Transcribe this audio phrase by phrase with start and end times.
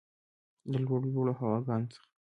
[0.71, 2.07] د لوړو، لوړو هواګانو څخه